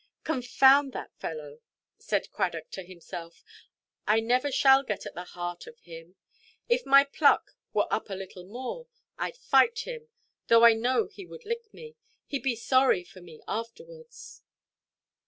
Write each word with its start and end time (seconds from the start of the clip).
"Confound 0.23 0.93
that 0.93 1.13
fellow," 1.19 1.59
said 1.99 2.31
Cradock 2.31 2.71
to 2.71 2.81
himself; 2.83 3.43
"I 4.07 4.19
never 4.19 4.51
shall 4.51 4.81
get 4.81 5.05
at 5.05 5.13
the 5.13 5.25
heart 5.25 5.67
of 5.67 5.77
him. 5.81 6.15
If 6.67 6.87
my 6.87 7.03
pluck 7.03 7.51
were 7.71 7.85
up 7.91 8.09
a 8.09 8.15
little 8.15 8.47
more. 8.47 8.87
Iʼd 9.19 9.37
fight 9.37 9.79
him; 9.81 10.09
though 10.47 10.65
I 10.65 10.73
know 10.73 11.05
he 11.05 11.27
would 11.27 11.45
lick 11.45 11.71
me. 11.71 11.97
Heʼd 12.33 12.41
be 12.41 12.55
sorry 12.55 13.03
for 13.03 13.21
me 13.21 13.41
afterwards." 13.47 14.41